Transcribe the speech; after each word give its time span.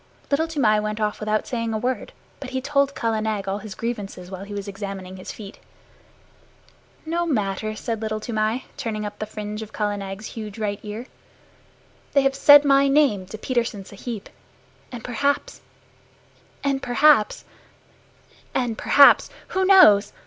Little 0.31 0.47
Toomai 0.47 0.79
went 0.79 0.99
off 0.99 1.19
without 1.19 1.45
saying 1.45 1.75
a 1.75 1.77
word, 1.77 2.11
but 2.39 2.49
he 2.49 2.59
told 2.59 2.95
Kala 2.95 3.21
Nag 3.21 3.47
all 3.47 3.59
his 3.59 3.75
grievances 3.75 4.31
while 4.31 4.45
he 4.45 4.53
was 4.55 4.67
examining 4.67 5.17
his 5.17 5.31
feet. 5.31 5.59
"No 7.05 7.27
matter," 7.27 7.75
said 7.75 8.01
Little 8.01 8.19
Toomai, 8.19 8.63
turning 8.77 9.05
up 9.05 9.19
the 9.19 9.27
fringe 9.27 9.61
of 9.61 9.71
Kala 9.73 9.97
Nag's 9.97 10.25
huge 10.25 10.57
right 10.57 10.79
ear. 10.81 11.05
"They 12.13 12.23
have 12.23 12.33
said 12.33 12.65
my 12.65 12.87
name 12.87 13.27
to 13.27 13.37
Petersen 13.37 13.85
Sahib, 13.85 14.29
and 14.91 15.03
perhaps 15.03 15.61
and 16.63 16.81
perhaps 16.81 17.45
and 18.55 18.79
perhaps 18.79 19.29
who 19.49 19.65
knows? 19.65 20.13